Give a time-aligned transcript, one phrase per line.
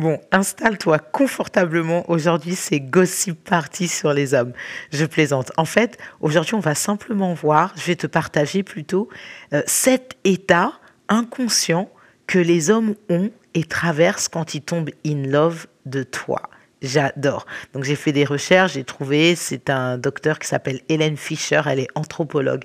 [0.00, 2.10] Bon, installe-toi confortablement.
[2.10, 4.54] Aujourd'hui, c'est Gossip Party sur les hommes.
[4.94, 5.52] Je plaisante.
[5.58, 9.10] En fait, aujourd'hui, on va simplement voir, je vais te partager plutôt
[9.52, 10.72] euh, cet état
[11.10, 11.90] inconscient
[12.26, 16.48] que les hommes ont et traversent quand ils tombent in love de toi.
[16.80, 17.44] J'adore.
[17.74, 21.78] Donc j'ai fait des recherches, j'ai trouvé, c'est un docteur qui s'appelle Hélène Fischer, elle
[21.78, 22.64] est anthropologue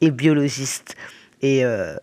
[0.00, 0.94] et biologiste.
[1.42, 1.96] Et euh,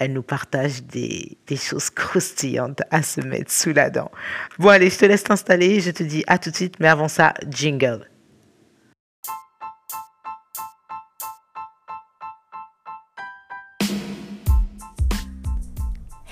[0.00, 4.10] elle nous partage des, choses croustillantes à se mettre sous la dent.
[4.58, 7.06] Bon allez, je te laisse t'installer, je te dis à tout de suite, mais avant
[7.06, 8.10] ça, jingle.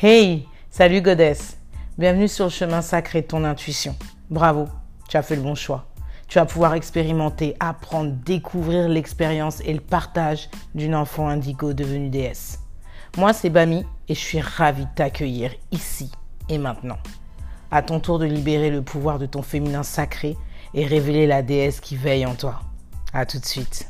[0.01, 1.59] Hey, salut Goddess.
[1.99, 3.97] Bienvenue sur le chemin sacré de ton intuition.
[4.31, 4.67] Bravo,
[5.09, 5.87] tu as fait le bon choix.
[6.29, 12.61] Tu vas pouvoir expérimenter, apprendre, découvrir l'expérience et le partage d'une enfant indigo devenue déesse.
[13.17, 16.11] Moi, c'est Bami et je suis ravie de t'accueillir ici
[16.49, 16.99] et maintenant.
[17.71, 20.37] À ton tour de libérer le pouvoir de ton féminin sacré
[20.75, 22.61] et révéler la déesse qui veille en toi.
[23.13, 23.89] À tout de suite.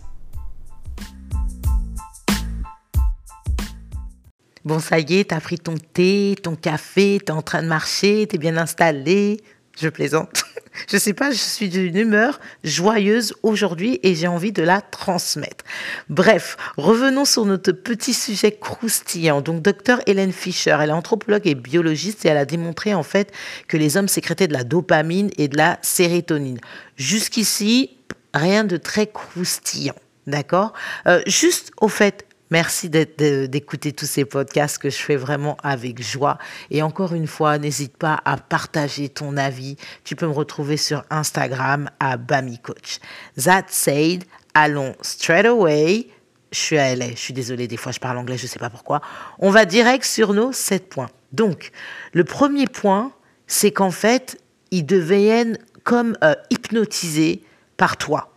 [4.65, 8.27] Bon, ça y est, t'as pris ton thé, ton café, t'es en train de marcher,
[8.27, 9.41] t'es bien installé.
[9.81, 10.45] Je plaisante.
[10.87, 15.65] Je sais pas, je suis d'une humeur joyeuse aujourd'hui et j'ai envie de la transmettre.
[16.09, 19.41] Bref, revenons sur notre petit sujet croustillant.
[19.41, 23.33] Donc, docteur Hélène Fischer, elle est anthropologue et biologiste et elle a démontré en fait
[23.67, 26.59] que les hommes sécrétaient de la dopamine et de la sérotonine.
[26.97, 27.97] Jusqu'ici,
[28.35, 29.95] rien de très croustillant.
[30.27, 30.75] D'accord?
[31.07, 36.39] Euh, Juste au fait, Merci d'écouter tous ces podcasts que je fais vraiment avec joie.
[36.71, 39.77] Et encore une fois, n'hésite pas à partager ton avis.
[40.05, 43.01] Tu peux me retrouver sur Instagram à Bami Coach.
[43.45, 46.09] That said, allons straight away.
[46.51, 48.59] Je suis à LA, je suis désolée, des fois je parle anglais, je ne sais
[48.59, 49.03] pas pourquoi.
[49.39, 51.11] On va direct sur nos sept points.
[51.33, 51.73] Donc,
[52.15, 53.13] le premier point,
[53.47, 57.43] c'est qu'en fait, ils deviennent comme euh, hypnotisés
[57.77, 58.33] par toi.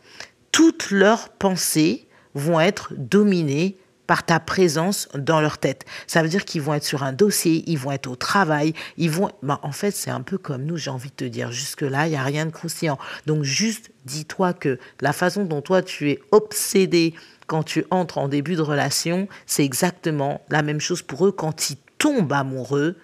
[0.52, 5.86] Toutes leurs pensées vont être dominées par ta présence dans leur tête.
[6.08, 9.10] Ça veut dire qu'ils vont être sur un dossier, ils vont être au travail, ils
[9.10, 9.30] vont...
[9.44, 11.52] Ben, en fait, c'est un peu comme nous, j'ai envie de te dire.
[11.52, 12.98] Jusque-là, il n'y a rien de croustillant.
[13.26, 17.14] Donc, juste dis-toi que la façon dont toi, tu es obsédé
[17.48, 21.70] quand tu entres en début de relation, c'est exactement la même chose pour eux quand
[21.70, 22.96] ils tombent amoureux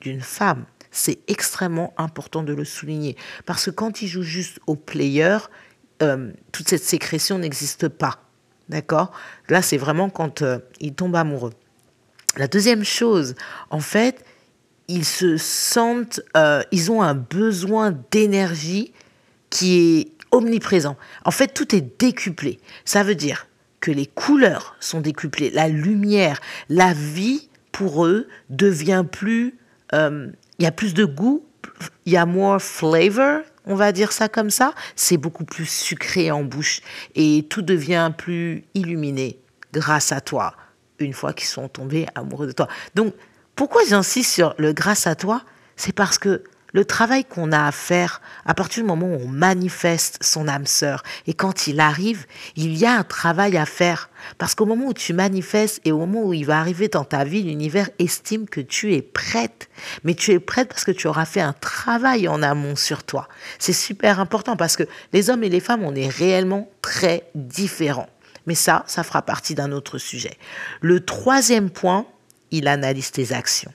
[0.00, 0.64] d'une femme.
[0.90, 3.16] C'est extrêmement important de le souligner.
[3.44, 5.38] Parce que quand ils jouent juste au player,
[6.02, 8.27] euh, toute cette sécrétion n'existe pas.
[8.68, 9.12] D'accord?
[9.48, 11.52] Là, c'est vraiment quand euh, ils tombent amoureux.
[12.36, 13.34] La deuxième chose,
[13.70, 14.24] en fait,
[14.88, 18.92] ils se sentent, euh, ils ont un besoin d'énergie
[19.50, 20.96] qui est omniprésent.
[21.24, 22.60] En fait, tout est décuplé.
[22.84, 23.46] Ça veut dire
[23.80, 29.54] que les couleurs sont décuplées, la lumière, la vie pour eux devient plus,
[29.94, 30.28] euh,
[30.58, 31.44] il y a plus de goût,
[32.04, 36.30] il y a more flavor, on va dire ça comme ça, c'est beaucoup plus sucré
[36.30, 36.80] en bouche
[37.14, 39.38] et tout devient plus illuminé
[39.72, 40.54] grâce à toi,
[40.98, 42.66] une fois qu'ils sont tombés amoureux de toi.
[42.94, 43.14] Donc,
[43.54, 45.42] pourquoi j'insiste sur le grâce à toi?
[45.76, 46.42] C'est parce que
[46.72, 50.66] le travail qu'on a à faire à partir du moment où on manifeste son âme
[50.66, 54.86] sœur et quand il arrive, il y a un travail à faire parce qu'au moment
[54.86, 58.48] où tu manifestes et au moment où il va arriver dans ta vie, l'univers estime
[58.48, 59.68] que tu es prête.
[60.04, 63.28] Mais tu es prête parce que tu auras fait un travail en amont sur toi.
[63.58, 68.08] C'est super important parce que les hommes et les femmes, on est réellement très différents.
[68.46, 70.36] Mais ça, ça fera partie d'un autre sujet.
[70.80, 72.06] Le troisième point,
[72.50, 73.72] il analyse tes actions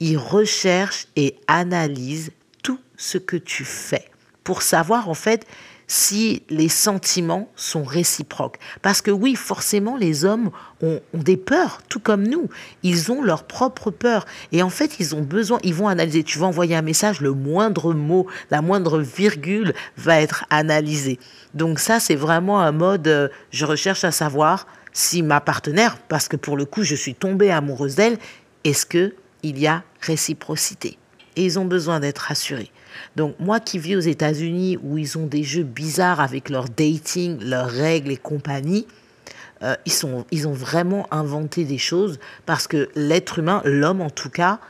[0.00, 2.30] il recherche et analyse
[2.62, 4.04] tout ce que tu fais
[4.44, 5.46] pour savoir en fait
[5.88, 8.58] si les sentiments sont réciproques.
[8.82, 10.50] Parce que oui, forcément, les hommes
[10.82, 12.48] ont, des peurs, tout comme nous.
[12.82, 14.26] Ils ont leurs propres peurs.
[14.52, 16.24] Et en fait, ils ont besoin, ils vont analyser.
[16.24, 21.18] Tu vas envoyer un message, le moindre mot, la moindre virgule va être analysé.
[21.54, 26.26] Donc ça, c'est vraiment un mode, euh, je recherche à savoir si ma partenaire, parce
[26.26, 28.18] que pour le coup, je suis tombée amoureuse d'elle,
[28.64, 29.14] est-ce que
[29.46, 30.98] il y a réciprocité.
[31.36, 32.70] Et ils ont besoin d'être rassurés.
[33.14, 37.38] Donc moi qui vis aux États-Unis où ils ont des jeux bizarres avec leur dating,
[37.42, 38.86] leurs règles et compagnie,
[39.62, 44.10] euh, ils, sont, ils ont vraiment inventé des choses parce que l'être humain, l'homme en
[44.10, 44.60] tout cas,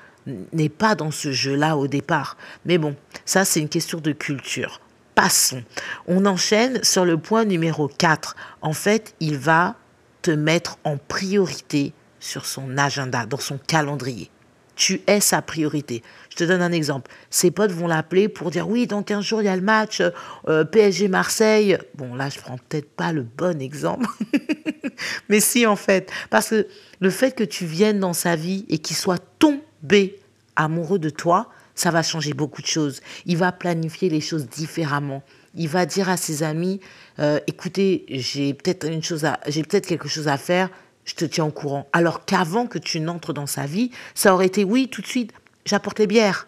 [0.52, 2.36] n'est pas dans ce jeu-là au départ.
[2.64, 4.80] Mais bon, ça c'est une question de culture.
[5.14, 5.62] Passons.
[6.06, 8.36] On enchaîne sur le point numéro 4.
[8.60, 9.76] En fait, il va
[10.22, 14.30] te mettre en priorité sur son agenda, dans son calendrier
[14.76, 16.02] tu es sa priorité.
[16.30, 17.10] Je te donne un exemple.
[17.30, 20.02] Ses potes vont l'appeler pour dire oui, dans 15 jours, il y a le match
[20.48, 21.78] euh, PSG-Marseille.
[21.94, 24.06] Bon, là, je prends peut-être pas le bon exemple.
[25.28, 26.12] Mais si, en fait.
[26.30, 26.66] Parce que
[27.00, 30.18] le fait que tu viennes dans sa vie et qu'il soit tombé
[30.56, 33.00] amoureux de toi, ça va changer beaucoup de choses.
[33.24, 35.22] Il va planifier les choses différemment.
[35.54, 36.80] Il va dire à ses amis,
[37.18, 38.86] euh, écoutez, j'ai peut-être
[39.46, 40.68] j'ai peut-être quelque chose à faire,
[41.06, 41.88] je te tiens au courant.
[41.94, 45.32] Alors qu'avant que tu n'entres dans sa vie, ça aurait été oui, tout de suite,
[45.64, 46.46] j'apporte les bières.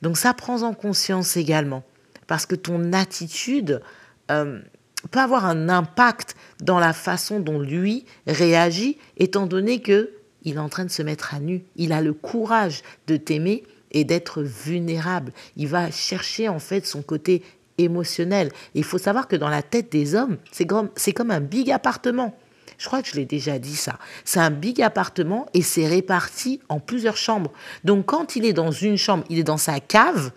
[0.00, 1.82] Donc ça, prends en conscience également.
[2.26, 3.82] Parce que ton attitude
[4.30, 4.60] euh,
[5.10, 10.12] peut avoir un impact dans la façon dont lui réagit, étant donné que
[10.44, 11.64] il est en train de se mettre à nu.
[11.76, 15.32] Il a le courage de t'aimer et d'être vulnérable.
[15.56, 17.42] Il va chercher en fait son côté
[17.78, 18.52] émotionnel.
[18.74, 21.72] il faut savoir que dans la tête des hommes, c'est comme, c'est comme un big
[21.72, 22.38] appartement.
[22.78, 23.98] Je crois que je l'ai déjà dit ça.
[24.24, 27.52] C'est un big appartement et c'est réparti en plusieurs chambres.
[27.84, 30.32] Donc quand il est dans une chambre, il est dans sa cave,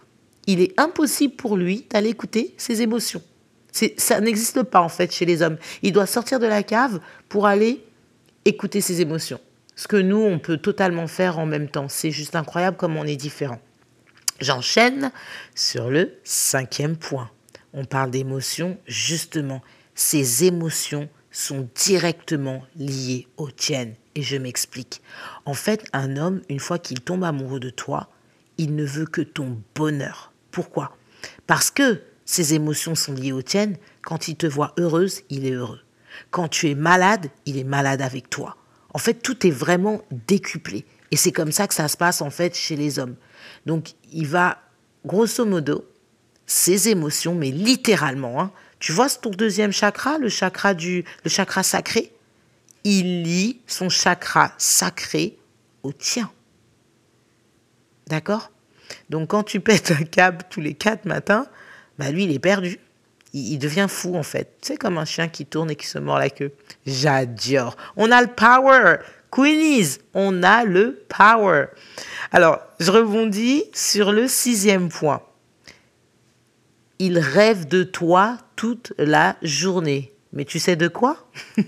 [0.46, 3.22] il est impossible pour lui d'aller écouter ses émotions.
[3.98, 5.58] ça n'existe pas en fait chez les hommes.
[5.84, 7.00] Il doit sortir de la cave
[7.30, 7.84] pour aller
[8.46, 9.40] écouter ses émotions.
[9.76, 11.88] Ce que nous, on peut totalement faire en même temps.
[11.88, 13.60] C'est juste incroyable comme on est différent.
[14.40, 15.12] J'enchaîne
[15.54, 17.30] sur le cinquième point.
[17.74, 19.62] On parle d'émotions, justement.
[19.94, 23.94] Ces émotions sont directement liées aux tiennes.
[24.16, 25.04] Et je m'explique.
[25.46, 28.10] En fait, un homme, une fois qu'il tombe amoureux de toi,
[28.58, 30.34] il ne veut que ton bonheur.
[30.50, 30.98] Pourquoi?
[31.46, 33.78] Parce que ses émotions sont liées aux tiennes.
[34.02, 35.82] Quand il te voit heureuse, il est heureux.
[36.32, 38.58] Quand tu es malade, il est malade avec toi.
[38.96, 40.86] En fait, tout est vraiment décuplé.
[41.12, 43.16] Et c'est comme ça que ça se passe en fait chez les hommes.
[43.68, 44.58] Donc, il va,
[45.06, 45.86] grosso modo,
[46.48, 51.64] ses émotions, mais littéralement, hein, tu vois ton deuxième chakra, le chakra du, le chakra
[51.64, 52.12] sacré,
[52.84, 55.38] il lie son chakra sacré
[55.84, 56.32] au tien.
[58.08, 58.52] D'accord?
[59.10, 61.48] Donc quand tu pètes un câble tous les quatre matins,
[61.98, 62.80] bah lui il est perdu.
[63.34, 64.54] Il, devient fou en fait.
[64.62, 66.54] C'est comme un chien qui tourne et qui se mord la queue.
[66.86, 67.76] J'adore.
[67.96, 68.98] On a le power.
[69.30, 71.66] Queenies, on a le power.
[72.32, 75.22] Alors, je rebondis sur le sixième point
[77.00, 80.14] il rêve de toi toute la journée.
[80.34, 81.30] Mais tu sais de quoi?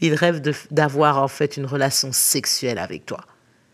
[0.00, 3.24] Il rêve d'avoir en fait une relation sexuelle avec toi.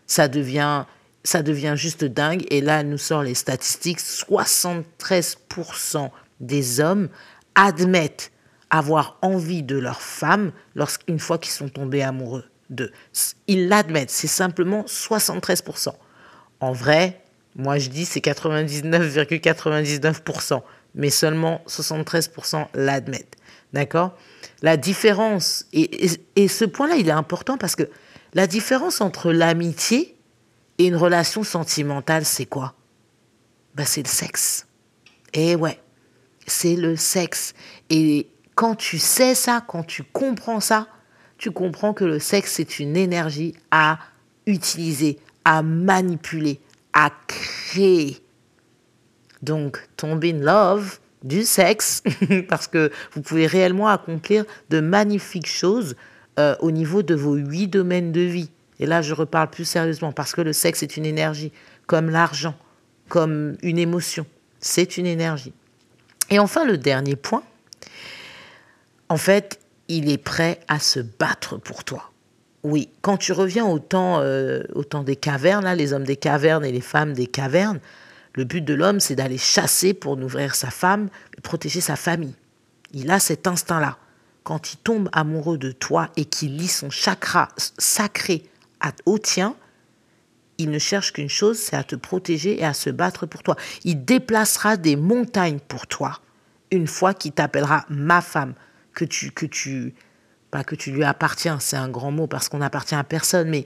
[0.05, 0.85] Ça devient,
[1.23, 2.45] ça devient juste dingue.
[2.49, 3.99] Et là, nous sort les statistiques.
[3.99, 7.09] 73% des hommes
[7.55, 8.31] admettent
[8.69, 12.91] avoir envie de leur femme lorsqu'une fois qu'ils sont tombés amoureux d'eux.
[13.47, 14.11] Ils l'admettent.
[14.11, 15.89] C'est simplement 73%.
[16.59, 17.21] En vrai,
[17.57, 20.61] moi, je dis c'est 99,99%,
[20.95, 23.35] mais seulement 73% l'admettent.
[23.73, 24.15] D'accord?
[24.61, 27.89] La différence, et, ce point-là, il est important parce que
[28.33, 30.15] la différence entre l'amitié
[30.77, 32.75] et une relation sentimentale, c'est quoi?
[33.75, 34.67] Bah, C'est le sexe.
[35.33, 35.79] Et ouais,
[36.45, 37.53] c'est le sexe.
[37.89, 40.87] Et quand tu sais ça, quand tu comprends ça,
[41.37, 43.99] tu comprends que le sexe, c'est une énergie à
[44.45, 46.61] utiliser, à manipuler,
[46.97, 48.17] à créer.
[49.43, 52.01] Donc, tomber in love du sexe,
[52.49, 55.95] parce que vous pouvez réellement accomplir de magnifiques choses
[56.39, 58.49] euh, au niveau de vos huit domaines de vie.
[58.79, 61.51] Et là, je reparle plus sérieusement, parce que le sexe est une énergie,
[61.85, 62.55] comme l'argent,
[63.09, 64.25] comme une émotion.
[64.59, 65.53] C'est une énergie.
[66.31, 67.43] Et enfin, le dernier point,
[69.09, 72.11] en fait, il est prêt à se battre pour toi.
[72.67, 76.17] Oui, quand tu reviens au temps, euh, au temps des cavernes, là, les hommes des
[76.17, 77.79] cavernes et les femmes des cavernes,
[78.33, 81.07] le but de l'homme, c'est d'aller chasser pour nourrir sa femme,
[81.43, 82.35] protéger sa famille.
[82.93, 83.97] Il a cet instinct-là.
[84.43, 88.43] Quand il tombe amoureux de toi et qu'il lit son chakra sacré
[89.05, 89.55] au tien,
[90.57, 93.55] il ne cherche qu'une chose, c'est à te protéger et à se battre pour toi.
[93.85, 96.19] Il déplacera des montagnes pour toi
[96.71, 98.55] une fois qu'il t'appellera ma femme,
[98.93, 99.95] que tu, que tu,
[100.51, 103.65] pas que tu lui appartiens, c'est un grand mot parce qu'on n'appartient à personne, mais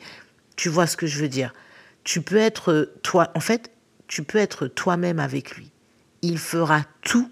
[0.56, 1.54] tu vois ce que je veux dire.
[2.04, 3.72] Tu peux être toi, en fait,
[4.08, 5.72] tu peux être toi-même avec lui.
[6.22, 7.32] Il fera tout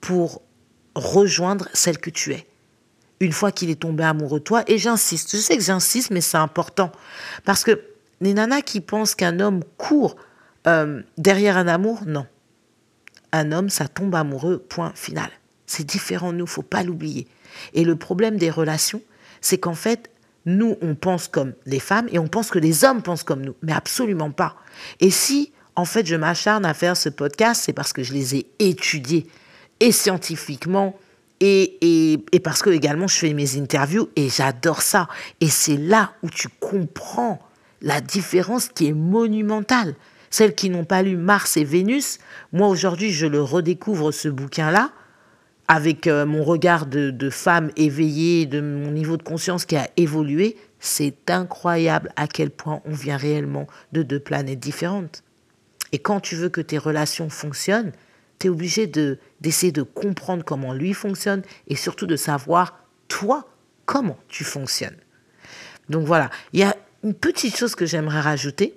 [0.00, 0.42] pour
[0.94, 2.46] rejoindre celle que tu es.
[3.20, 6.20] Une fois qu'il est tombé amoureux de toi, et j'insiste, je sais que j'insiste, mais
[6.20, 6.92] c'est important.
[7.44, 7.80] Parce que
[8.20, 10.16] les nanas qui pensent qu'un homme court
[10.66, 12.26] euh, derrière un amour, non.
[13.32, 15.30] Un homme, ça tombe amoureux, point final.
[15.66, 17.26] C'est différent de nous, faut pas l'oublier.
[17.72, 19.02] Et le problème des relations,
[19.40, 20.10] c'est qu'en fait,
[20.46, 23.54] nous, on pense comme les femmes et on pense que les hommes pensent comme nous,
[23.62, 24.56] mais absolument pas.
[25.00, 28.36] Et si, en fait, je m'acharne à faire ce podcast, c'est parce que je les
[28.36, 29.26] ai étudiés,
[29.80, 30.96] et scientifiquement,
[31.40, 35.08] et, et, parce que également je fais mes interviews, et j'adore ça.
[35.40, 37.40] Et c'est là où tu comprends
[37.82, 39.94] la différence qui est monumentale.
[40.30, 42.18] Celles qui n'ont pas lu Mars et Vénus,
[42.52, 44.90] moi aujourd'hui, je le redécouvre ce bouquin-là
[45.68, 50.56] avec euh, mon regard de, femme éveillée, de mon niveau de conscience qui a évolué,
[50.78, 55.22] c'est incroyable à quel point on vient réellement de deux planètes différentes.
[55.92, 57.92] Et quand tu veux que tes relations fonctionnent,
[58.38, 63.48] tu es obligé de, d'essayer de comprendre comment lui fonctionne et surtout de savoir, toi,
[63.86, 64.96] comment tu fonctionnes.
[65.88, 68.74] Donc voilà, il y a une petite chose que j'aimerais rajouter,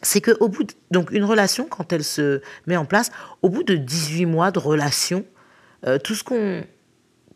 [0.00, 3.10] c'est que au bout donc une relation quand elle se met en place,
[3.42, 5.24] au bout de 18 mois de relation,
[5.86, 6.64] euh, tout ce qu'on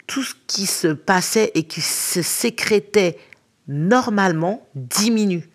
[0.06, 3.18] tout ce qui se passait et qui se sécrétait
[3.66, 5.48] normalement diminue.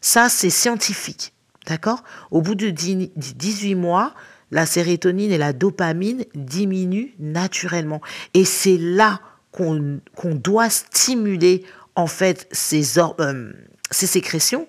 [0.00, 1.32] Ça, c'est scientifique.
[1.66, 2.02] D'accord?
[2.30, 4.14] Au bout de 18 mois,
[4.50, 8.00] la sérotonine et la dopamine diminuent naturellement.
[8.34, 9.20] Et c'est là
[9.52, 10.00] qu'on
[10.34, 11.64] doit stimuler
[11.94, 13.52] en fait ces, euh,
[13.90, 14.68] ces sécrétions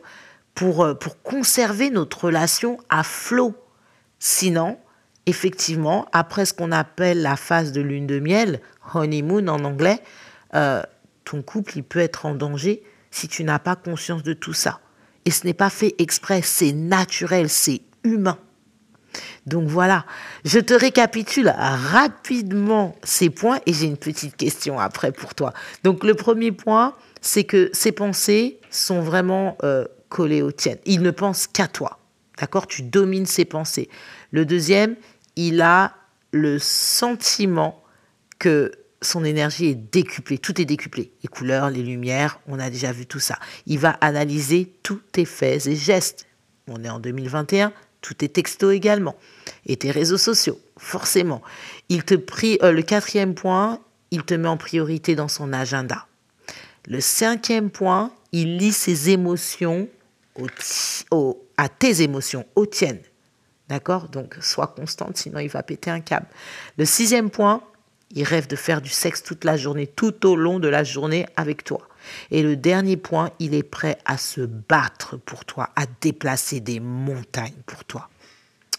[0.56, 3.54] pour, euh, pour conserver notre relation à flot.
[4.18, 4.80] Sinon,
[5.28, 8.62] effectivement, après ce qu'on appelle la phase de lune de miel,
[8.94, 10.00] honeymoon en anglais,
[10.56, 10.82] euh,
[11.26, 12.82] ton couple il peut être en danger
[13.12, 14.80] si tu n'as pas conscience de tout ça.
[15.26, 18.40] Et ce n'est pas fait exprès, c'est naturel, c'est humain.
[19.46, 20.06] Donc voilà,
[20.46, 25.54] je te récapitule rapidement ces points et j'ai une petite question après pour toi.
[25.84, 30.80] Donc le premier point, c'est que ces pensées sont vraiment euh, collées aux tiennes.
[30.86, 32.00] Il ne pense qu'à toi.
[32.40, 32.68] D'accord?
[32.68, 33.90] Tu domines ses pensées.
[34.32, 34.96] Le deuxième,
[35.38, 35.94] il a
[36.32, 37.82] le sentiment
[38.40, 41.12] que son énergie est décuplée, tout est décuplé.
[41.24, 43.38] Les couleurs, les lumières, on a déjà vu tout ça.
[43.68, 46.26] Il va analyser tous tes faits et gestes.
[46.68, 49.16] On est en 2021, tout est texto également.
[49.66, 51.42] Et tes réseaux sociaux, forcément.
[51.90, 53.80] Il te prie, euh, le quatrième point,
[54.12, 56.08] il te met en priorité dans son agenda.
[56.88, 59.88] Le cinquième point, il lit ses émotions
[61.58, 63.02] à tes émotions, aux tiennes.
[63.70, 64.08] D'accord?
[64.10, 66.28] Donc, sois constante, sinon il va péter un câble.
[66.78, 67.62] Le sixième point,
[68.12, 71.26] il rêve de faire du sexe toute la journée, tout au long de la journée
[71.36, 71.88] avec toi.
[72.32, 76.80] Et le dernier point, il est prêt à se battre pour toi, à déplacer des
[76.80, 78.10] montagnes pour toi.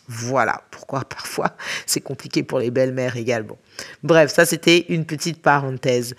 [0.09, 1.55] Voilà pourquoi parfois
[1.85, 3.59] c'est compliqué pour les belles-mères également.
[4.03, 6.17] Bref, ça c'était une petite parenthèse.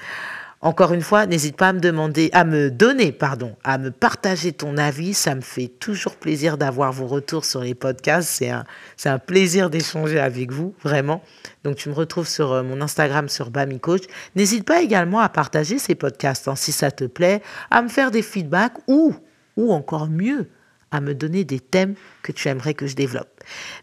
[0.62, 4.51] Encore une fois, n'hésite pas à me demander, à me donner, pardon, à me partager
[4.51, 5.13] ton avis.
[5.13, 8.28] Ça me fait toujours plaisir d'avoir vos retours sur les podcasts.
[8.28, 8.66] C'est un,
[8.98, 11.24] c'est un plaisir d'échanger avec vous, vraiment.
[11.63, 14.04] Donc, tu me retrouves sur euh, mon Instagram sur Bami Coach.
[14.36, 18.12] N'hésite pas également à partager ces podcasts, hein, si ça te plaît, à me faire
[18.12, 19.16] des feedbacks ou,
[19.56, 20.50] ou encore mieux,
[20.92, 23.30] à me donner des thèmes que tu aimerais que je développe.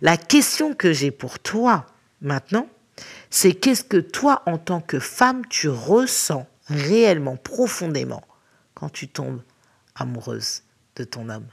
[0.03, 1.87] La question que j'ai pour toi
[2.21, 2.69] maintenant,
[3.31, 6.47] c'est qu'est-ce que toi, en tant que femme, tu ressens?
[6.69, 8.23] Réellement, profondément,
[8.75, 9.43] quand tu tombes
[9.95, 10.63] amoureuse
[10.97, 11.47] de ton homme.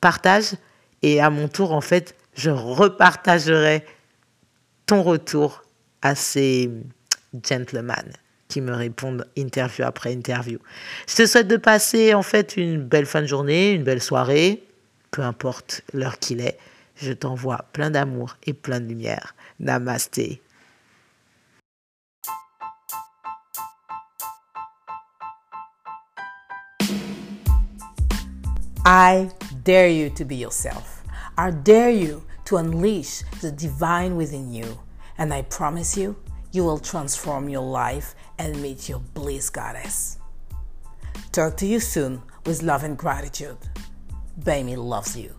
[0.00, 0.54] Partage
[1.02, 3.84] et à mon tour, en fait, je repartagerai
[4.86, 5.64] ton retour
[6.02, 6.70] à ces
[7.42, 8.12] gentlemen
[8.48, 10.58] qui me répondent interview après interview.
[11.08, 14.62] Je te souhaite de passer en fait une belle fin de journée, une belle soirée,
[15.10, 16.58] peu importe l'heure qu'il est.
[16.96, 19.34] Je t'envoie plein d'amour et plein de lumière.
[19.58, 20.40] Namasté.
[28.88, 29.32] I
[29.64, 31.02] dare you to be yourself.
[31.36, 34.78] I dare you to unleash the divine within you.
[35.18, 36.14] And I promise you,
[36.52, 40.18] you will transform your life and meet your bliss goddess.
[41.32, 43.58] Talk to you soon with love and gratitude.
[44.38, 45.34] Bamie loves you.